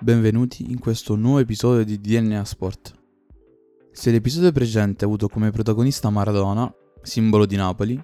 Benvenuti 0.00 0.70
in 0.70 0.78
questo 0.78 1.16
nuovo 1.16 1.40
episodio 1.40 1.84
di 1.84 2.00
DNA 2.00 2.44
Sport. 2.44 2.94
Se 3.90 4.12
l'episodio 4.12 4.52
precedente 4.52 5.02
ha 5.02 5.08
avuto 5.08 5.26
come 5.26 5.50
protagonista 5.50 6.08
Maradona, 6.08 6.72
simbolo 7.02 7.46
di 7.46 7.56
Napoli, 7.56 8.00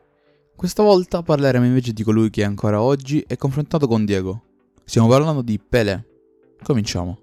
questa 0.56 0.82
volta 0.82 1.22
parleremo 1.22 1.64
invece 1.64 1.92
di 1.92 2.02
colui 2.02 2.30
che 2.30 2.42
ancora 2.42 2.82
oggi 2.82 3.22
è 3.24 3.36
confrontato 3.36 3.86
con 3.86 4.04
Diego. 4.04 4.42
Stiamo 4.82 5.06
parlando 5.06 5.40
di 5.40 5.56
Pelé. 5.60 6.04
Cominciamo. 6.64 7.20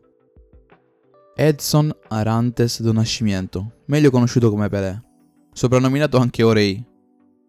Edson 1.35 1.93
Arantes 2.07 2.81
do 2.81 2.93
Nascimento, 2.93 3.81
meglio 3.87 4.09
conosciuto 4.09 4.49
come 4.49 4.69
Pelé, 4.69 5.03
soprannominato 5.51 6.17
anche 6.17 6.43
Orei. 6.43 6.81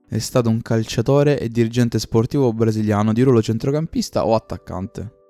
È 0.09 0.19
stato 0.19 0.49
un 0.49 0.61
calciatore 0.61 1.39
e 1.39 1.49
dirigente 1.49 2.01
sportivo 2.01 2.53
brasiliano 2.53 3.13
di 3.13 3.23
ruolo 3.23 3.41
centrocampista 3.41 4.27
o 4.27 4.35
attaccante. 4.35 5.21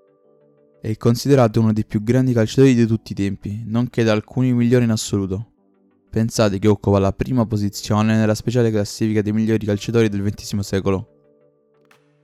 È 0.84 0.96
considerato 0.96 1.60
uno 1.60 1.72
dei 1.72 1.84
più 1.84 2.02
grandi 2.02 2.32
calciatori 2.32 2.74
di 2.74 2.86
tutti 2.86 3.12
i 3.12 3.14
tempi, 3.14 3.62
nonché 3.64 4.02
da 4.02 4.10
alcuni 4.10 4.52
migliori 4.52 4.82
in 4.82 4.90
assoluto. 4.90 5.52
Pensate 6.10 6.58
che 6.58 6.66
occupa 6.66 6.98
la 6.98 7.12
prima 7.12 7.46
posizione 7.46 8.16
nella 8.16 8.34
speciale 8.34 8.72
classifica 8.72 9.22
dei 9.22 9.32
migliori 9.32 9.64
calciatori 9.64 10.08
del 10.08 10.24
XX 10.24 10.58
secolo. 10.58 11.06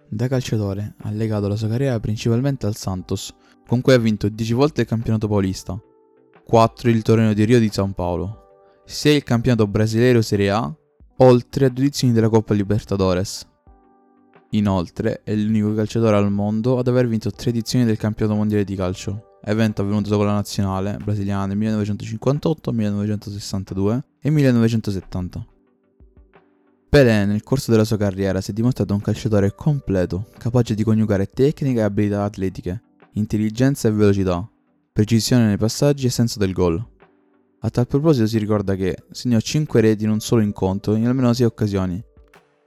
Da 0.09 0.27
calciatore 0.27 0.97
ha 1.03 1.11
legato 1.13 1.47
la 1.47 1.55
sua 1.55 1.69
carriera 1.69 2.01
principalmente 2.01 2.67
al 2.67 2.75
Santos, 2.75 3.33
con 3.65 3.81
cui 3.81 3.93
ha 3.93 3.99
vinto 3.99 4.29
10 4.29 4.53
volte 4.55 4.81
il 4.81 4.89
campionato 4.89 5.29
paulista, 5.29 5.81
4 6.45 6.91
il 6.91 7.03
torneo 7.03 7.35
di 7.35 7.45
Rio 7.45 7.61
di 7.61 7.71
San 7.71 7.93
Paolo, 7.93 8.81
6 8.87 9.15
il 9.15 9.23
campionato 9.23 9.69
brasileiro 9.69 10.21
Serie 10.21 10.51
A, 10.51 10.77
oltre 11.19 11.67
a 11.67 11.69
due 11.69 11.85
edizioni 11.85 12.13
della 12.13 12.29
Coppa 12.29 12.55
Libertadores. 12.55 13.47
Inoltre 14.51 15.23
è 15.25 15.35
l'unico 15.35 15.75
calciatore 15.75 16.17
al 16.17 16.33
mondo 16.33 16.79
ad 16.79 16.89
aver 16.89 17.07
vinto 17.07 17.31
tre 17.31 17.51
edizioni 17.51 17.85
del 17.85 17.99
campionato 17.99 18.39
mondiale 18.39 18.65
di 18.65 18.75
calcio, 18.75 19.39
evento 19.43 19.83
avvenuto 19.83 20.17
con 20.17 20.25
la 20.25 20.33
nazionale 20.33 20.97
brasiliana 21.03 21.47
nel 21.47 21.59
1958, 21.59 22.73
1962 22.73 24.05
e 24.21 24.31
1970. 24.31 25.47
Pelé 26.89 27.27
nel 27.27 27.43
corso 27.43 27.71
della 27.71 27.85
sua 27.85 27.99
carriera 27.99 28.41
si 28.41 28.53
è 28.53 28.55
dimostrato 28.55 28.95
un 28.95 29.03
calciatore 29.03 29.55
completo, 29.55 30.29
capace 30.39 30.75
di 30.75 30.83
coniugare 30.83 31.27
tecnica 31.27 31.81
e 31.81 31.85
abilità 31.85 32.25
atletiche, 32.25 32.83
intelligenza 33.13 33.89
e 33.89 33.93
velocità, 33.93 34.49
precisione 34.91 35.45
nei 35.47 35.59
passaggi 35.59 36.07
e 36.07 36.11
senso 36.11 36.39
del 36.39 36.55
gol. 36.55 36.83
A 37.61 37.69
tal 37.69 37.87
proposito 37.87 38.27
si 38.27 38.39
ricorda 38.39 38.75
che 38.75 38.97
segnò 39.11 39.39
5 39.39 39.81
reti 39.83 40.05
in 40.05 40.11
un 40.11 40.21
solo 40.21 40.41
incontro 40.41 40.95
in 40.95 41.07
almeno 41.07 41.31
6 41.31 41.45
occasioni, 41.45 42.03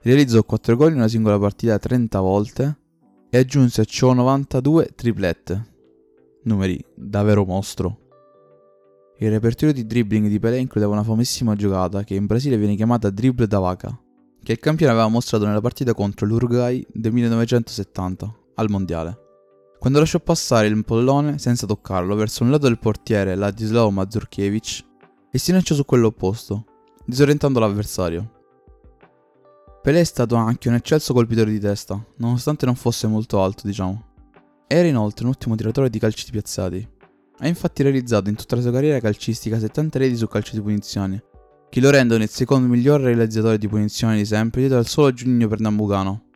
realizzò 0.02 0.42
4 0.42 0.76
gol 0.76 0.90
in 0.90 0.96
una 0.96 1.08
singola 1.08 1.38
partita 1.38 1.78
30 1.78 2.20
volte 2.20 2.78
e 3.30 3.38
aggiunse 3.38 3.82
a 3.82 3.84
ciò 3.84 4.12
92 4.12 4.90
triplette. 4.94 5.70
Numeri 6.44 6.84
davvero 6.94 7.44
mostro. 7.44 7.98
Il 9.18 9.30
repertorio 9.30 9.72
di 9.72 9.86
dribbling 9.86 10.26
di 10.26 10.40
Pelé 10.40 10.58
includeva 10.58 10.92
una 10.92 11.04
famosissima 11.04 11.54
giocata 11.54 12.02
che 12.02 12.14
in 12.14 12.26
Brasile 12.26 12.56
viene 12.56 12.74
chiamata 12.74 13.08
dribble 13.10 13.46
da 13.46 13.60
vaca, 13.60 13.96
che 14.42 14.52
il 14.52 14.58
campione 14.58 14.90
aveva 14.90 15.06
mostrato 15.06 15.46
nella 15.46 15.60
partita 15.60 15.94
contro 15.94 16.26
l'Uruguay 16.26 16.84
del 16.92 17.12
1970 17.12 18.36
al 18.56 18.68
mondiale. 18.68 19.18
Quando 19.78 20.00
lasciò 20.00 20.18
passare 20.18 20.66
il 20.66 20.84
pollone 20.84 21.38
senza 21.38 21.66
toccarlo 21.66 22.16
verso 22.16 22.42
un 22.42 22.50
lato 22.50 22.66
del 22.66 22.78
portiere 22.78 23.36
Ladislao 23.36 23.90
Mazurkiewicz 23.90 24.84
e 25.30 25.38
si 25.38 25.52
lanciò 25.52 25.74
su 25.74 25.84
quello 25.84 26.08
opposto, 26.08 26.64
disorientando 27.04 27.60
l'avversario. 27.60 28.41
Pelé 29.82 29.98
è 29.98 30.04
stato 30.04 30.36
anche 30.36 30.68
un 30.68 30.74
eccelso 30.74 31.12
colpitore 31.12 31.50
di 31.50 31.58
testa, 31.58 32.00
nonostante 32.18 32.66
non 32.66 32.76
fosse 32.76 33.08
molto 33.08 33.42
alto, 33.42 33.66
diciamo. 33.66 34.10
Era 34.68 34.86
inoltre 34.86 35.24
un 35.24 35.32
ottimo 35.32 35.56
tiratore 35.56 35.90
di 35.90 35.98
calci 35.98 36.30
piazzati. 36.30 36.88
Ha 37.38 37.48
infatti 37.48 37.82
realizzato 37.82 38.28
in 38.28 38.36
tutta 38.36 38.54
la 38.54 38.62
sua 38.62 38.70
carriera 38.70 39.00
calcistica 39.00 39.58
70 39.58 39.98
reti 39.98 40.16
su 40.16 40.28
calcio 40.28 40.54
di 40.54 40.62
punizioni, 40.62 41.20
che 41.68 41.80
lo 41.80 41.90
rendono 41.90 42.22
il 42.22 42.28
secondo 42.28 42.68
miglior 42.68 43.00
realizzatore 43.00 43.58
di 43.58 43.66
punizioni 43.66 44.18
di 44.18 44.24
sempre 44.24 44.60
dietro 44.60 44.78
al 44.78 44.86
solo 44.86 45.12
Giugno 45.12 45.48
Pernambucano. 45.48 46.26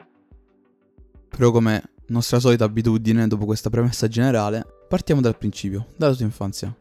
Però 1.28 1.52
come 1.52 1.90
nostra 2.08 2.40
solita 2.40 2.64
abitudine, 2.64 3.28
dopo 3.28 3.44
questa 3.44 3.70
premessa 3.70 4.08
generale, 4.08 4.66
partiamo 4.88 5.20
dal 5.20 5.38
principio, 5.38 5.86
dalla 5.96 6.14
sua 6.14 6.24
infanzia. 6.24 6.76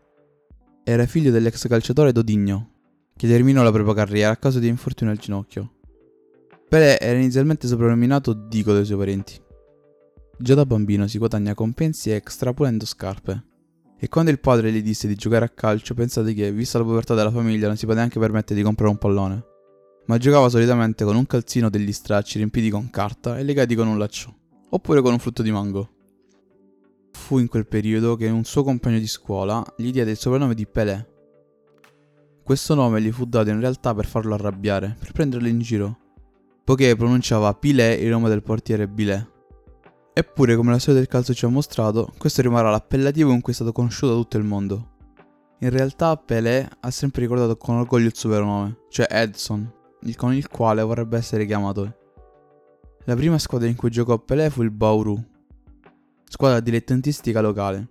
Era 0.84 1.06
figlio 1.06 1.29
dell'ex 1.29 1.67
calciatore 1.67 2.11
Dodigno, 2.11 2.72
che 3.16 3.28
terminò 3.28 3.61
la 3.61 3.72
propria 3.72 3.94
carriera 3.94 4.31
a 4.31 4.38
causa 4.38 4.57
di 4.57 4.67
infortunio 4.67 5.13
al 5.13 5.19
ginocchio. 5.19 5.73
Pelé 6.68 7.00
era 7.00 7.18
inizialmente 7.18 7.68
soprannominato 7.68 8.34
Dico 8.34 8.74
dai 8.74 8.86
suoi 8.86 8.98
parenti. 8.98 9.40
Già 10.38 10.56
da 10.56 10.66
bambino 10.66 11.08
si 11.08 11.18
guadagna 11.18 11.53
compensi 11.53 12.09
extra 12.09 12.53
pulendo 12.53 12.86
scarpe. 12.86 13.44
E 13.98 14.09
quando 14.09 14.31
il 14.31 14.40
padre 14.40 14.72
gli 14.72 14.81
disse 14.81 15.08
di 15.08 15.16
giocare 15.16 15.46
a 15.46 15.50
calcio, 15.50 15.94
pensate 15.94 16.34
che, 16.34 16.52
vista 16.52 16.78
la 16.78 16.84
povertà 16.84 17.14
della 17.14 17.31
famiglia, 17.31 17.68
non 17.68 17.78
si 17.78 17.84
poteva 17.86 18.02
neanche 18.02 18.20
permettere 18.20 18.56
di 18.56 18.64
comprare 18.66 18.92
un 18.92 18.98
pallone. 18.98 19.46
Ma 20.08 20.18
giocava 20.18 20.50
solitamente 20.50 21.06
con 21.06 21.16
un 21.16 21.26
calzino 21.26 21.70
degli 21.70 21.94
stracci 21.94 22.38
riempiti 22.38 22.70
con 22.70 22.90
carta 22.90 23.38
e 23.38 23.44
legati 23.44 23.74
con 23.76 23.88
un 23.88 23.97
laccio, 23.97 24.36
oppure 24.70 25.02
con 25.02 25.14
un 25.14 25.20
frutto 25.20 25.42
di 25.42 25.52
mango. 25.52 25.90
Fu 27.12 27.38
in 27.38 27.47
quel 27.47 27.68
periodo 27.68 28.16
che 28.16 28.28
un 28.28 28.44
suo 28.44 28.64
compagno 28.64 29.00
di 29.00 29.08
scuola 29.08 29.64
gli 29.78 29.92
diede 29.92 30.12
il 30.12 30.18
soprannome 30.18 30.53
di 30.56 30.68
Pelé. 30.68 31.14
Questo 32.44 32.76
nome 32.76 33.02
gli 33.02 33.12
fu 33.12 33.26
dato 33.26 33.50
in 33.50 33.59
realtà 33.59 33.96
per 33.96 34.06
farlo 34.06 34.34
arrabbiare, 34.34 34.96
per 35.00 35.12
prenderlo 35.14 35.47
in 35.47 35.59
giro, 35.59 35.97
poiché 36.66 36.96
pronunciava 36.96 37.53
Pilé 37.53 37.94
il 37.94 38.09
nome 38.09 38.28
del 38.28 38.42
portiere 38.42 38.88
Bilé. 38.88 39.34
Eppure, 40.14 40.56
come 40.56 40.72
la 40.72 40.80
storia 40.80 41.00
del 41.00 41.09
calcio 41.09 41.34
ci 41.34 41.46
ha 41.46 41.50
mostrato, 41.50 42.12
questo 42.18 42.42
rimarrà 42.42 42.72
l'appellativo 42.72 43.30
con 43.30 43.42
cui 43.42 43.52
è 43.52 43.56
stato 43.56 43.72
conosciuto 43.72 44.14
da 44.14 44.20
tutto 44.20 44.38
il 44.38 44.44
mondo. 44.44 44.94
In 45.59 45.70
realtà 45.70 46.18
Pelé 46.18 46.68
ha 46.80 46.90
sempre 46.90 47.22
ricordato 47.22 47.56
con 47.56 47.76
orgoglio 47.76 48.08
il 48.08 48.16
suo 48.16 48.30
vero 48.30 48.46
nome, 48.46 48.80
cioè 48.90 49.08
Edson, 49.09 49.72
il 50.02 50.16
con 50.16 50.34
il 50.34 50.50
quale 50.50 50.81
vorrebbe 50.81 51.18
essere 51.18 51.46
chiamato. 51.46 51.98
La 53.06 53.16
prima 53.16 53.38
squadra 53.38 53.68
in 53.68 53.76
cui 53.76 53.92
giocò 53.92 54.18
Pelé 54.18 54.50
fu 54.50 54.64
il 54.64 54.72
Bauru, 54.72 55.24
squadra 56.24 56.59
dilettantistica 56.62 57.42
locale, 57.42 57.88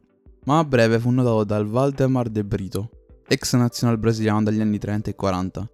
ma 0.46 0.58
a 0.58 0.64
breve 0.64 0.98
fu 0.98 1.10
notato 1.10 1.44
dal 1.44 1.66
Valdemar 1.66 2.28
de 2.28 2.44
Brito, 2.44 2.90
ex 3.28 3.54
nazionale 3.54 4.00
brasiliano 4.00 4.42
dagli 4.42 4.60
anni 4.60 4.78
30 4.78 5.10
e 5.10 5.14
40, 5.14 5.70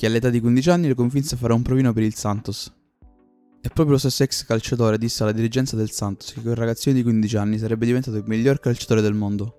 che 0.00 0.06
all'età 0.06 0.30
di 0.30 0.40
15 0.40 0.70
anni 0.70 0.88
lo 0.88 0.94
convinse 0.94 1.34
a 1.34 1.36
fare 1.36 1.52
un 1.52 1.60
provino 1.60 1.92
per 1.92 2.02
il 2.02 2.14
Santos. 2.14 2.72
E 3.60 3.68
proprio 3.68 3.90
lo 3.90 3.98
stesso 3.98 4.22
ex 4.22 4.46
calciatore 4.46 4.96
disse 4.96 5.22
alla 5.22 5.32
dirigenza 5.32 5.76
del 5.76 5.90
Santos 5.90 6.32
che 6.32 6.40
quel 6.40 6.54
ragazzino 6.54 6.94
di 6.94 7.02
15 7.02 7.36
anni 7.36 7.58
sarebbe 7.58 7.84
diventato 7.84 8.16
il 8.16 8.24
miglior 8.26 8.60
calciatore 8.60 9.02
del 9.02 9.12
mondo. 9.12 9.56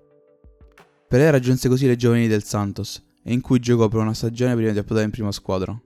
Pelé 1.06 1.30
raggiunse 1.30 1.68
così 1.68 1.86
le 1.86 1.94
giovani 1.94 2.26
del 2.26 2.42
Santos, 2.42 3.00
e 3.22 3.32
in 3.32 3.40
cui 3.40 3.60
giocò 3.60 3.86
per 3.86 4.00
una 4.00 4.14
stagione 4.14 4.56
prima 4.56 4.72
di 4.72 4.78
approdare 4.78 5.06
in 5.06 5.12
prima 5.12 5.30
squadra, 5.30 5.80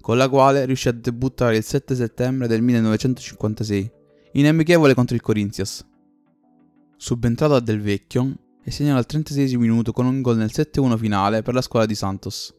con 0.00 0.16
la 0.16 0.28
quale 0.28 0.66
riuscì 0.66 0.86
a 0.86 0.92
debuttare 0.92 1.56
il 1.56 1.64
7 1.64 1.96
settembre 1.96 2.46
del 2.46 2.62
1956, 2.62 3.90
in 4.34 4.46
amichevole 4.46 4.94
contro 4.94 5.16
il 5.16 5.20
Corinthians. 5.20 5.84
Subentrato 6.96 7.56
a 7.56 7.60
Del 7.60 7.80
Vecchio, 7.80 8.36
e 8.62 8.70
segnò 8.70 8.94
al 8.96 9.06
36 9.06 9.56
minuto 9.56 9.90
con 9.90 10.06
un 10.06 10.22
gol 10.22 10.36
nel 10.36 10.52
7-1 10.54 10.96
finale 10.96 11.42
per 11.42 11.54
la 11.54 11.60
squadra 11.60 11.88
di 11.88 11.96
Santos. 11.96 12.54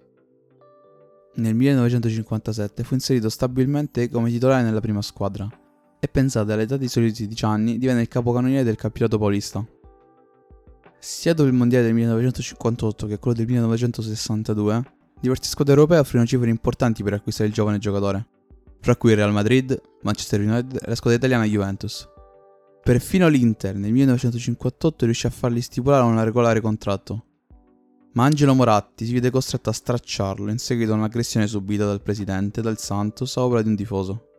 Nel 1.37 1.53
1957 1.53 2.83
fu 2.83 2.93
inserito 2.93 3.27
stabilmente 3.27 4.07
come 4.09 4.29
titolare 4.29 4.63
nella 4.63 4.79
prima 4.79 5.01
squadra 5.01 5.45
e 5.99 6.07
pensate 6.07 6.53
all'età 6.53 6.77
di 6.77 6.87
soli 6.87 7.13
16 7.13 7.45
anni 7.45 7.77
divenne 7.77 8.01
il 8.01 8.07
capocannoniere 8.07 8.63
del 8.63 8.77
campionato 8.77 9.17
paulista. 9.17 9.65
Sia 10.97 11.33
dopo 11.33 11.49
il 11.49 11.53
mondiale 11.53 11.83
del 11.83 11.93
1958 11.93 13.07
che 13.07 13.19
quello 13.19 13.35
del 13.35 13.47
1962, 13.47 14.83
diverse 15.19 15.49
squadre 15.49 15.73
europee 15.73 15.99
offrirono 15.99 16.25
cifre 16.25 16.49
importanti 16.49 17.03
per 17.03 17.13
acquistare 17.13 17.49
il 17.49 17.53
giovane 17.53 17.79
giocatore, 17.79 18.27
fra 18.79 18.95
cui 18.95 19.11
il 19.11 19.17
Real 19.17 19.33
Madrid, 19.33 19.77
Manchester 20.03 20.39
United 20.39 20.79
e 20.81 20.87
la 20.87 20.95
squadra 20.95 21.19
italiana 21.19 21.43
Juventus. 21.43 22.07
Perfino 22.81 23.27
l'Inter 23.27 23.75
nel 23.75 23.91
1958 23.91 25.03
riuscì 25.03 25.25
a 25.27 25.31
fargli 25.31 25.61
stipulare 25.61 26.03
un 26.03 26.23
regolare 26.23 26.61
contratto, 26.61 27.25
ma 28.15 28.23
Angelo 28.23 28.53
Moratti 28.53 29.05
si 29.05 29.11
vide 29.11 29.29
costretto 29.29 29.69
a 29.69 29.73
stracciarlo 29.73 30.49
in 30.49 30.57
seguito 30.57 30.93
a 30.93 30.95
un'aggressione 30.95 31.47
subita 31.47 31.85
dal 31.85 32.01
presidente 32.01 32.61
dal 32.61 32.79
Santos 32.79 33.35
a 33.35 33.43
opera 33.43 33.61
di 33.61 33.69
un 33.69 33.75
tifoso. 33.75 34.29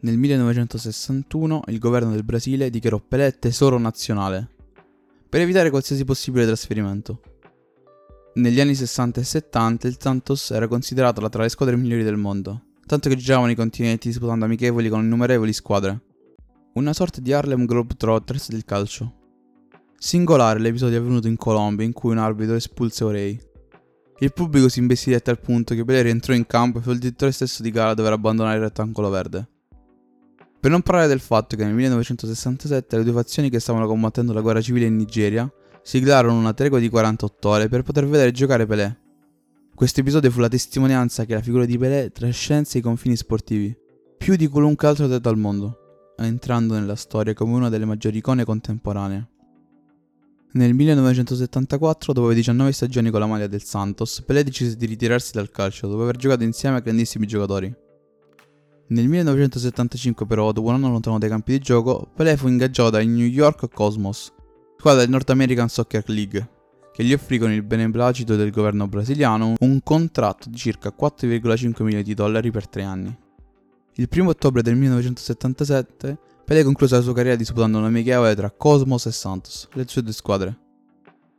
Nel 0.00 0.18
1961 0.18 1.62
il 1.68 1.78
governo 1.78 2.10
del 2.10 2.24
Brasile 2.24 2.70
dichiarò 2.70 2.98
Pelé 3.00 3.38
tesoro 3.38 3.78
nazionale, 3.78 4.50
per 5.28 5.40
evitare 5.40 5.70
qualsiasi 5.70 6.04
possibile 6.04 6.46
trasferimento. 6.46 7.20
Negli 8.34 8.60
anni 8.60 8.74
60 8.74 9.20
e 9.20 9.24
70 9.24 9.86
il 9.86 9.96
Santos 9.98 10.50
era 10.50 10.66
considerato 10.66 11.26
tra 11.28 11.42
le 11.42 11.48
squadre 11.48 11.76
migliori 11.76 12.02
del 12.02 12.16
mondo, 12.16 12.62
tanto 12.86 13.08
che 13.08 13.16
giocavano 13.16 13.52
i 13.52 13.56
continenti 13.56 14.08
disputando 14.08 14.46
amichevoli 14.46 14.88
con 14.88 15.04
innumerevoli 15.04 15.52
squadre. 15.52 16.02
Una 16.74 16.92
sorta 16.92 17.20
di 17.20 17.32
Harlem 17.32 17.66
Globetrotters 17.66 18.50
del 18.50 18.64
calcio. 18.64 19.22
Singolare 20.04 20.58
l'episodio 20.58 20.98
avvenuto 20.98 21.28
in 21.28 21.36
Colombia 21.38 21.82
in 21.82 21.94
cui 21.94 22.10
un 22.10 22.18
arbitro 22.18 22.56
espulse 22.56 23.04
Orei. 23.04 23.40
Il 24.18 24.34
pubblico 24.34 24.68
si 24.68 24.80
imbestì 24.80 25.14
a 25.14 25.20
tal 25.20 25.40
punto 25.40 25.74
che 25.74 25.82
Pelé 25.82 26.02
rientrò 26.02 26.34
in 26.34 26.44
campo 26.44 26.78
e 26.78 26.82
fu 26.82 26.90
il 26.90 26.98
direttore 26.98 27.32
stesso 27.32 27.62
di 27.62 27.70
gara 27.70 27.92
a 27.92 27.94
dover 27.94 28.12
abbandonare 28.12 28.56
il 28.56 28.64
rettangolo 28.64 29.08
verde. 29.08 29.48
Per 30.60 30.70
non 30.70 30.82
parlare 30.82 31.06
del 31.08 31.20
fatto 31.20 31.56
che 31.56 31.64
nel 31.64 31.72
1967 31.72 32.98
le 32.98 33.02
due 33.02 33.14
fazioni 33.14 33.48
che 33.48 33.58
stavano 33.58 33.86
combattendo 33.86 34.34
la 34.34 34.42
guerra 34.42 34.60
civile 34.60 34.84
in 34.84 34.96
Nigeria 34.96 35.50
siglarono 35.80 36.38
una 36.38 36.52
tregua 36.52 36.80
di 36.80 36.90
48 36.90 37.48
ore 37.48 37.68
per 37.70 37.80
poter 37.82 38.06
vedere 38.06 38.30
giocare 38.30 38.66
Pelé. 38.66 39.00
Questo 39.74 40.00
episodio 40.00 40.30
fu 40.30 40.40
la 40.40 40.48
testimonianza 40.48 41.24
che 41.24 41.32
la 41.32 41.40
figura 41.40 41.64
di 41.64 41.78
Pelé 41.78 42.10
trascense 42.10 42.76
i 42.76 42.82
confini 42.82 43.16
sportivi, 43.16 43.74
più 44.18 44.36
di 44.36 44.48
qualunque 44.48 44.86
altro 44.86 45.06
atleta 45.06 45.30
al 45.30 45.38
mondo, 45.38 46.12
entrando 46.18 46.74
nella 46.74 46.94
storia 46.94 47.32
come 47.32 47.54
una 47.54 47.70
delle 47.70 47.86
maggiori 47.86 48.18
icone 48.18 48.44
contemporanee. 48.44 49.28
Nel 50.56 50.72
1974, 50.72 52.12
dopo 52.12 52.32
19 52.32 52.70
stagioni 52.70 53.10
con 53.10 53.18
la 53.18 53.26
maglia 53.26 53.48
del 53.48 53.64
Santos, 53.64 54.22
Pelé 54.24 54.44
decise 54.44 54.76
di 54.76 54.86
ritirarsi 54.86 55.32
dal 55.32 55.50
calcio 55.50 55.88
dopo 55.88 56.02
aver 56.02 56.16
giocato 56.16 56.44
insieme 56.44 56.76
a 56.76 56.80
grandissimi 56.80 57.26
giocatori. 57.26 57.74
Nel 58.86 59.08
1975 59.08 60.26
però, 60.26 60.52
dopo 60.52 60.68
un 60.68 60.74
anno 60.74 60.90
lontano 60.90 61.18
dai 61.18 61.28
campi 61.28 61.52
di 61.52 61.58
gioco, 61.58 62.08
Pelé 62.14 62.36
fu 62.36 62.46
ingaggiato 62.46 62.90
dai 62.90 63.08
New 63.08 63.26
York 63.26 63.68
Cosmos, 63.68 64.32
squadra 64.78 65.00
del 65.00 65.10
North 65.10 65.30
American 65.30 65.68
Soccer 65.68 66.04
League, 66.06 66.48
che 66.92 67.02
gli 67.02 67.12
offrì 67.12 67.38
con 67.38 67.50
il 67.50 67.64
beneplacito 67.64 68.36
del 68.36 68.52
governo 68.52 68.86
brasiliano 68.86 69.54
un 69.58 69.80
contratto 69.82 70.48
di 70.48 70.56
circa 70.56 70.94
4,5 70.96 71.82
milioni 71.82 72.04
di 72.04 72.14
dollari 72.14 72.52
per 72.52 72.68
tre 72.68 72.84
anni. 72.84 73.12
Il 73.94 74.08
1 74.08 74.28
ottobre 74.28 74.62
del 74.62 74.76
1977 74.76 76.18
Pelé 76.44 76.62
concluse 76.62 76.96
la 76.96 77.00
sua 77.00 77.14
carriera 77.14 77.36
disputando 77.36 77.78
un 77.78 77.84
amichevole 77.84 78.34
tra 78.34 78.50
Cosmos 78.50 79.06
e 79.06 79.12
Santos, 79.12 79.66
le 79.72 79.86
sue 79.88 80.02
due 80.02 80.12
squadre. 80.12 80.58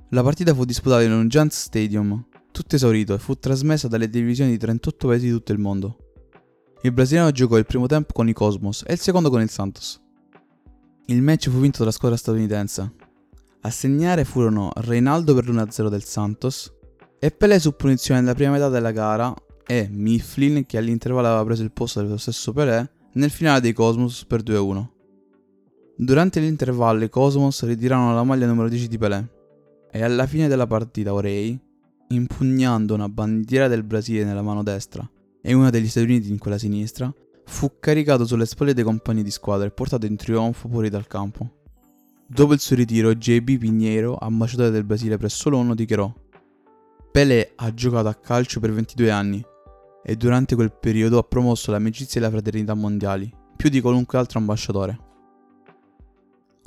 La 0.10 0.24
partita 0.24 0.52
fu 0.56 0.66
disputata 0.66 1.04
in 1.04 1.12
un 1.12 1.28
Giants 1.28 1.62
Stadium, 1.62 2.26
tutto 2.52 2.76
esaurito, 2.76 3.14
e 3.14 3.20
fu 3.20 3.36
trasmessa 3.36 3.88
dalle 3.88 4.10
televisioni 4.10 4.50
di 4.50 4.58
38 4.58 5.08
paesi 5.08 5.28
di 5.28 5.32
tutto 5.32 5.52
il 5.52 5.60
mondo. 5.60 5.98
Il 6.82 6.92
brasiliano 6.92 7.30
giocò 7.30 7.58
il 7.58 7.68
primo 7.68 7.86
tempo 7.86 8.14
con 8.14 8.28
i 8.28 8.34
Cosmos 8.34 8.84
e 8.88 8.94
il 8.94 9.00
secondo 9.00 9.30
con 9.30 9.42
il 9.42 9.50
Santos. 9.50 10.02
Il 11.06 11.22
match 11.22 11.50
fu 11.50 11.60
vinto 11.60 11.80
dalla 11.80 11.92
squadra 11.92 12.18
statunitense. 12.18 12.94
A 13.62 13.70
segnare 13.70 14.26
furono 14.26 14.72
Reinaldo 14.74 15.36
per 15.36 15.48
l'1-0 15.48 15.88
del 15.88 16.04
Santos 16.04 16.74
e 17.20 17.30
Pelé 17.30 17.60
su 17.60 17.76
punizione 17.76 18.22
nella 18.22 18.34
prima 18.34 18.52
metà 18.52 18.70
della 18.70 18.92
gara 18.92 19.32
e 19.68 19.88
Mifflin 19.88 20.66
che 20.66 20.80
all'intervallo 20.80 21.28
aveva 21.28 21.46
preso 21.46 21.62
il 21.62 21.72
posto 21.72 22.02
dello 22.02 22.18
stesso 22.18 22.54
Pelé 22.54 22.90
nel 23.14 23.30
finale 23.30 23.62
dei 23.62 23.74
Cosmos 23.74 24.26
per 24.26 24.42
2-1. 24.42 24.94
Durante 25.98 26.42
l'intervallo 26.42 27.06
i 27.06 27.10
Cosmos 27.10 27.64
ritirarono 27.64 28.14
la 28.14 28.24
maglia 28.24 28.46
numero 28.46 28.68
10 28.68 28.90
di 28.90 28.98
Pelé 28.98 29.30
e 29.90 30.04
alla 30.04 30.28
fine 30.28 30.50
della 30.50 30.68
partita 30.68 31.14
Orei, 31.14 31.58
impugnando 32.10 32.94
una 32.94 33.08
bandiera 33.08 33.70
del 33.70 33.84
Brasile 33.84 34.26
nella 34.26 34.42
mano 34.42 34.62
destra 34.62 35.10
e 35.42 35.54
una 35.54 35.70
degli 35.70 35.88
Stati 35.88 36.06
Uniti 36.06 36.30
in 36.30 36.38
quella 36.38 36.58
sinistra, 36.58 37.14
fu 37.46 37.80
caricato 37.80 38.26
sulle 38.26 38.46
spalle 38.46 38.74
dei 38.74 38.84
compagni 38.84 39.24
di 39.24 39.32
squadra 39.32 39.68
e 39.68 39.72
portato 39.72 40.06
in 40.06 40.18
trionfo 40.18 40.68
fuori 40.68 40.90
dal 40.90 41.08
campo. 41.08 41.62
Dopo 42.28 42.52
il 42.52 42.60
suo 42.60 42.76
ritiro, 42.76 43.16
JB 43.16 43.58
Pinheiro, 43.58 44.18
ambasciatore 44.18 44.72
del 44.72 44.84
Brasile 44.84 45.16
presso 45.16 45.50
l'ONU, 45.50 45.76
dichiarò 45.76 46.14
Pelé 47.10 47.54
ha 47.56 47.74
giocato 47.74 48.10
a 48.10 48.16
calcio 48.16 48.60
per 48.60 48.74
22 48.74 49.12
anni 49.12 49.42
e 50.04 50.16
durante 50.18 50.56
quel 50.56 50.74
periodo 50.78 51.20
ha 51.20 51.24
promosso 51.24 51.72
l'amicizia 51.72 52.20
e 52.20 52.24
la 52.24 52.30
fraternità 52.30 52.74
mondiali, 52.74 53.34
più 53.56 53.70
di 53.70 53.80
qualunque 53.80 54.18
altro 54.18 54.40
ambasciatore. 54.40 55.05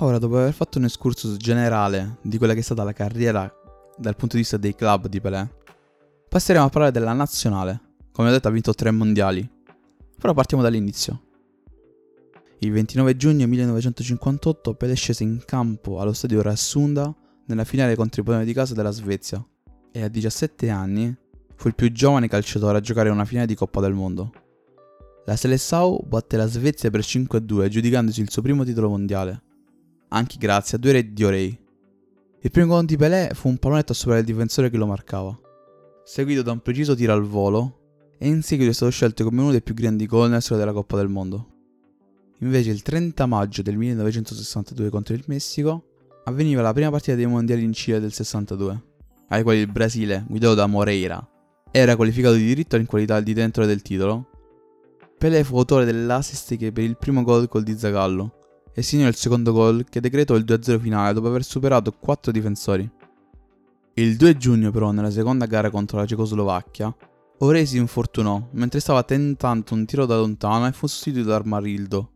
Ora, 0.01 0.17
dopo 0.17 0.37
aver 0.37 0.53
fatto 0.53 0.77
un 0.77 0.85
excursus 0.85 1.35
generale 1.35 2.19
di 2.21 2.37
quella 2.37 2.53
che 2.53 2.59
è 2.59 2.63
stata 2.63 2.85
la 2.85 2.93
carriera 2.93 3.53
dal 3.97 4.15
punto 4.15 4.35
di 4.35 4.43
vista 4.43 4.55
dei 4.55 4.73
club 4.73 5.07
di 5.07 5.19
Pelé, 5.19 5.53
passeremo 6.29 6.63
a 6.63 6.69
parlare 6.69 6.93
della 6.93 7.11
nazionale, 7.11 7.81
come 8.13 8.29
ho 8.29 8.31
detto 8.31 8.47
ha 8.47 8.51
vinto 8.51 8.73
tre 8.73 8.91
mondiali. 8.91 9.45
Però 10.17 10.33
partiamo 10.33 10.63
dall'inizio. 10.63 11.21
Il 12.59 12.71
29 12.71 13.17
giugno 13.17 13.45
1958 13.45 14.73
Pelé 14.75 14.93
scese 14.93 15.23
in 15.23 15.43
campo 15.43 15.99
allo 15.99 16.13
stadio 16.13 16.41
Rassunda 16.41 17.13
nella 17.47 17.65
finale 17.65 17.97
contro 17.97 18.21
i 18.21 18.23
padroni 18.23 18.45
di 18.45 18.53
casa 18.53 18.73
della 18.73 18.91
Svezia 18.91 19.45
e 19.91 20.01
a 20.01 20.07
17 20.07 20.69
anni 20.69 21.13
fu 21.55 21.67
il 21.67 21.75
più 21.75 21.91
giovane 21.91 22.29
calciatore 22.29 22.77
a 22.77 22.81
giocare 22.81 23.09
una 23.09 23.25
finale 23.25 23.47
di 23.47 23.55
Coppa 23.55 23.81
del 23.81 23.93
Mondo. 23.93 24.31
La 25.25 25.35
Seleção 25.35 25.99
batte 26.07 26.37
la 26.37 26.47
Svezia 26.47 26.89
per 26.89 27.01
5-2 27.01 27.67
giudicandosi 27.67 28.21
il 28.21 28.31
suo 28.31 28.41
primo 28.41 28.63
titolo 28.63 28.87
mondiale, 28.87 29.43
anche 30.09 30.37
grazie 30.37 30.77
a 30.77 30.79
due 30.79 30.93
reti 30.93 31.13
di 31.13 31.23
Orei. 31.23 31.59
Il 32.41 32.51
primo 32.51 32.67
gol 32.67 32.85
di 32.85 32.95
Pelé 32.95 33.31
fu 33.33 33.49
un 33.49 33.57
pallonetto 33.57 33.91
a 33.91 33.95
superare 33.95 34.21
il 34.21 34.31
difensore 34.31 34.69
che 34.69 34.77
lo 34.77 34.85
marcava, 34.85 35.37
seguito 36.03 36.41
da 36.41 36.51
un 36.51 36.61
preciso 36.61 36.95
tiro 36.95 37.13
al 37.13 37.23
volo 37.23 38.13
e 38.17 38.27
in 38.27 38.41
seguito 38.41 38.71
è 38.71 38.73
stato 38.73 38.91
scelto 38.91 39.23
come 39.23 39.41
uno 39.41 39.51
dei 39.51 39.61
più 39.61 39.73
grandi 39.73 40.05
gol 40.05 40.27
nella 40.27 40.39
storia 40.39 40.63
della 40.63 40.75
Coppa 40.75 40.97
del 40.97 41.09
Mondo. 41.09 41.47
Invece 42.39 42.71
il 42.71 42.81
30 42.81 43.25
maggio 43.25 43.61
del 43.61 43.77
1962 43.77 44.89
contro 44.89 45.13
il 45.13 45.23
Messico 45.27 45.83
avveniva 46.23 46.61
la 46.61 46.73
prima 46.73 46.89
partita 46.89 47.15
dei 47.15 47.25
mondiali 47.25 47.63
in 47.63 47.73
Cile 47.73 47.99
del 47.99 48.13
62, 48.13 48.83
ai 49.29 49.43
quali 49.43 49.59
il 49.59 49.71
Brasile, 49.71 50.25
guidato 50.27 50.55
da 50.55 50.65
Moreira, 50.65 51.27
era 51.71 51.95
qualificato 51.95 52.35
di 52.35 52.45
diritto 52.45 52.77
in 52.77 52.85
qualità 52.85 53.19
di 53.19 53.33
detentore 53.33 53.67
del 53.67 53.81
titolo. 53.81 54.27
Pelé 55.17 55.43
fu 55.43 55.57
autore 55.57 55.83
dell'assist 55.83 56.55
che 56.55 56.71
per 56.71 56.85
il 56.85 56.97
primo 56.97 57.23
gol 57.23 57.49
col 57.49 57.63
di 57.63 57.77
Zagallo 57.77 58.38
e 58.79 58.81
segnò 58.81 59.09
il 59.09 59.15
secondo 59.15 59.51
gol 59.51 59.83
che 59.89 59.99
decretò 59.99 60.35
il 60.35 60.45
2-0 60.45 60.79
finale 60.79 61.11
dopo 61.11 61.27
aver 61.27 61.43
superato 61.43 61.91
4 61.91 62.31
difensori. 62.31 62.89
Il 63.95 64.15
2 64.15 64.37
giugno 64.37 64.71
però 64.71 64.91
nella 64.91 65.11
seconda 65.11 65.47
gara 65.47 65.69
contro 65.69 65.97
la 65.97 66.05
Cecoslovacchia 66.05 66.95
Orei 67.39 67.65
si 67.65 67.75
infortunò 67.75 68.47
mentre 68.51 68.79
stava 68.79 69.03
tentando 69.03 69.73
un 69.73 69.85
tiro 69.85 70.05
da 70.05 70.15
lontano 70.15 70.65
e 70.65 70.71
fu 70.71 70.87
sostituito 70.87 71.27
da 71.27 71.35
Armarildo. 71.35 72.11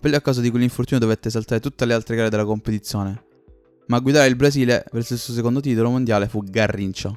Pelé 0.00 0.16
a 0.16 0.22
causa 0.22 0.40
di 0.40 0.48
quell'infortunio 0.48 0.98
dovette 0.98 1.28
saltare 1.28 1.60
tutte 1.60 1.84
le 1.84 1.92
altre 1.92 2.16
gare 2.16 2.30
della 2.30 2.46
competizione, 2.46 3.22
ma 3.88 3.98
a 3.98 4.00
guidare 4.00 4.28
il 4.28 4.36
Brasile 4.36 4.86
verso 4.92 5.12
il 5.12 5.18
suo 5.18 5.34
secondo 5.34 5.60
titolo 5.60 5.90
mondiale 5.90 6.26
fu 6.26 6.42
Garrincha. 6.42 7.14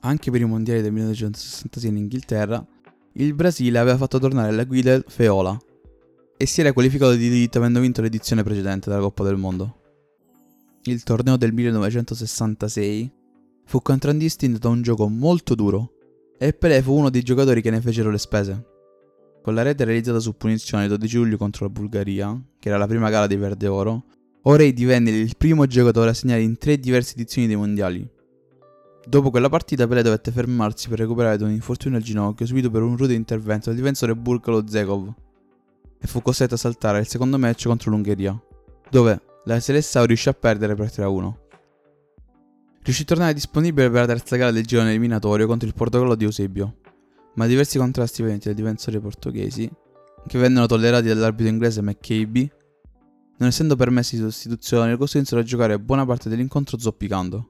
Anche 0.00 0.30
per 0.32 0.40
i 0.40 0.46
mondiali 0.46 0.82
del 0.82 0.90
1966 0.90 1.90
in 1.90 1.96
Inghilterra, 1.96 2.66
il 3.12 3.34
Brasile 3.34 3.78
aveva 3.78 3.96
fatto 3.96 4.18
tornare 4.18 4.48
alla 4.48 4.64
guida 4.64 5.00
Feola 5.06 5.56
e 6.40 6.46
si 6.46 6.62
era 6.62 6.72
qualificato 6.72 7.12
di 7.12 7.28
diritto 7.28 7.58
avendo 7.58 7.80
vinto 7.80 8.00
l'edizione 8.00 8.42
precedente 8.42 8.88
della 8.88 9.02
Coppa 9.02 9.24
del 9.24 9.36
Mondo. 9.36 9.76
Il 10.84 11.02
torneo 11.02 11.36
del 11.36 11.52
1966 11.52 13.12
fu 13.66 13.82
contraddistinto 13.82 14.56
da 14.56 14.70
un 14.70 14.80
gioco 14.80 15.06
molto 15.06 15.54
duro 15.54 15.92
e 16.38 16.54
Pelé 16.54 16.80
fu 16.80 16.94
uno 16.94 17.10
dei 17.10 17.22
giocatori 17.22 17.60
che 17.60 17.68
ne 17.68 17.82
fecero 17.82 18.10
le 18.10 18.16
spese. 18.16 18.64
Con 19.42 19.52
la 19.52 19.60
rete 19.60 19.84
realizzata 19.84 20.18
su 20.18 20.34
punizione 20.34 20.84
il 20.84 20.88
12 20.88 21.16
luglio 21.18 21.36
contro 21.36 21.66
la 21.66 21.72
Bulgaria, 21.72 22.42
che 22.58 22.68
era 22.68 22.78
la 22.78 22.86
prima 22.86 23.10
gara 23.10 23.26
dei 23.26 23.36
Verde 23.36 23.66
Oro, 23.66 24.04
Orei 24.44 24.72
divenne 24.72 25.10
il 25.10 25.36
primo 25.36 25.66
giocatore 25.66 26.08
a 26.08 26.14
segnare 26.14 26.40
in 26.40 26.56
tre 26.56 26.78
diverse 26.78 27.12
edizioni 27.16 27.48
dei 27.48 27.56
mondiali. 27.56 28.08
Dopo 29.06 29.28
quella 29.28 29.50
partita 29.50 29.86
Pelé 29.86 30.00
dovette 30.00 30.32
fermarsi 30.32 30.88
per 30.88 31.00
recuperare 31.00 31.36
da 31.36 31.44
un 31.44 31.50
infortunio 31.50 31.98
al 31.98 32.02
ginocchio 32.02 32.46
subito 32.46 32.70
per 32.70 32.80
un 32.80 32.96
rude 32.96 33.12
intervento 33.12 33.68
del 33.68 33.78
difensore 33.78 34.16
Burkalo 34.16 34.66
Zekov 34.66 35.28
e 36.00 36.06
fu 36.06 36.22
costretto 36.22 36.54
a 36.54 36.58
saltare 36.58 37.00
il 37.00 37.06
secondo 37.06 37.38
match 37.38 37.66
contro 37.66 37.90
l'Ungheria, 37.90 38.40
dove 38.90 39.20
la 39.44 39.60
Seleção 39.60 40.06
riuscì 40.06 40.28
a 40.28 40.34
perdere 40.34 40.74
per 40.74 40.86
3-1 40.86 41.48
riuscì 42.82 43.02
a 43.02 43.06
tornare 43.06 43.34
disponibile 43.34 43.90
per 43.90 44.00
la 44.00 44.06
terza 44.06 44.36
gara 44.36 44.50
del 44.50 44.64
girone 44.64 44.90
eliminatorio 44.90 45.46
contro 45.46 45.68
il 45.68 45.74
Portogallo 45.74 46.14
di 46.14 46.24
Eusebio, 46.24 46.76
ma 47.34 47.46
diversi 47.46 47.78
contrasti 47.78 48.16
provenienti 48.16 48.48
dai 48.48 48.56
difensori 48.56 48.98
portoghesi, 48.98 49.70
che 50.26 50.38
vennero 50.38 50.66
tollerati 50.66 51.08
dall'arbitro 51.08 51.52
inglese 51.52 51.82
McCabe, 51.82 52.50
non 53.38 53.48
essendo 53.48 53.76
permessi 53.76 54.16
di 54.16 54.22
sostituzione, 54.22 54.90
lo 54.90 54.98
costrinsero 54.98 55.40
a 55.40 55.44
giocare 55.44 55.78
buona 55.78 56.04
parte 56.04 56.28
dell'incontro 56.28 56.78
zoppicando. 56.78 57.48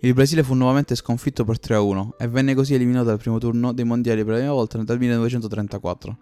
Il 0.00 0.14
Brasile 0.14 0.42
fu 0.42 0.54
nuovamente 0.54 0.94
sconfitto 0.94 1.44
per 1.44 1.58
3-1 1.60 2.10
e 2.18 2.26
venne 2.26 2.54
così 2.54 2.74
eliminato 2.74 3.06
dal 3.06 3.18
primo 3.18 3.38
turno 3.38 3.72
dei 3.72 3.84
mondiali 3.84 4.24
per 4.24 4.32
la 4.32 4.38
prima 4.38 4.52
volta 4.54 4.82
dal 4.82 4.98
1934. 4.98 6.18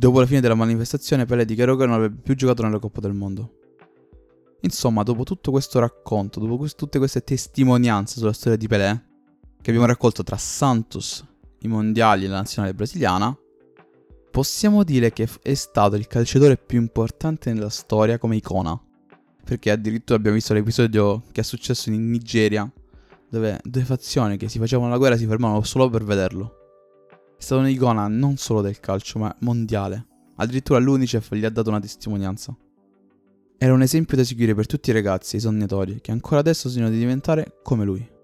Dopo 0.00 0.20
la 0.20 0.26
fine 0.26 0.40
della 0.40 0.54
manifestazione, 0.54 1.24
Pelé 1.24 1.44
dichiarò 1.44 1.74
che 1.74 1.84
non 1.84 1.96
avrebbe 1.96 2.20
più 2.22 2.36
giocato 2.36 2.62
nella 2.62 2.78
Coppa 2.78 3.00
del 3.00 3.14
Mondo. 3.14 3.54
Insomma, 4.60 5.02
dopo 5.02 5.24
tutto 5.24 5.50
questo 5.50 5.80
racconto, 5.80 6.38
dopo 6.38 6.56
quest- 6.56 6.76
tutte 6.76 6.98
queste 6.98 7.24
testimonianze 7.24 8.20
sulla 8.20 8.32
storia 8.32 8.56
di 8.56 8.68
Pelé, 8.68 9.06
che 9.60 9.70
abbiamo 9.70 9.88
raccolto 9.88 10.22
tra 10.22 10.36
Santos, 10.36 11.26
i 11.62 11.66
mondiali 11.66 12.26
e 12.26 12.28
la 12.28 12.36
nazionale 12.36 12.74
brasiliana, 12.74 13.36
possiamo 14.30 14.84
dire 14.84 15.12
che 15.12 15.28
è 15.42 15.54
stato 15.54 15.96
il 15.96 16.06
calciatore 16.06 16.56
più 16.56 16.78
importante 16.78 17.52
nella 17.52 17.68
storia 17.68 18.18
come 18.18 18.36
icona. 18.36 18.80
Perché 19.42 19.72
addirittura 19.72 20.16
abbiamo 20.16 20.36
visto 20.36 20.54
l'episodio 20.54 21.24
che 21.32 21.40
è 21.40 21.44
successo 21.44 21.90
in 21.90 22.08
Nigeria, 22.08 22.70
dove 23.28 23.58
due 23.64 23.82
fazioni 23.82 24.36
che 24.36 24.48
si 24.48 24.60
facevano 24.60 24.90
la 24.90 24.96
guerra 24.96 25.16
si 25.16 25.26
fermavano 25.26 25.64
solo 25.64 25.90
per 25.90 26.04
vederlo. 26.04 26.57
È 27.38 27.42
stata 27.42 27.60
un'icona 27.60 28.08
non 28.08 28.36
solo 28.36 28.62
del 28.62 28.80
calcio, 28.80 29.20
ma 29.20 29.34
mondiale. 29.42 30.06
Addirittura 30.38 30.80
l'Unicef 30.80 31.34
gli 31.34 31.44
ha 31.44 31.50
dato 31.50 31.68
una 31.68 31.78
testimonianza. 31.78 32.52
Era 33.56 33.72
un 33.72 33.82
esempio 33.82 34.16
da 34.16 34.24
seguire 34.24 34.56
per 34.56 34.66
tutti 34.66 34.90
i 34.90 34.92
ragazzi 34.92 35.36
e 35.36 35.38
i 35.38 35.42
sognatori 35.42 36.00
che 36.00 36.10
ancora 36.10 36.40
adesso 36.40 36.68
sognano 36.68 36.90
di 36.90 36.98
diventare 36.98 37.60
come 37.62 37.84
lui. 37.84 38.17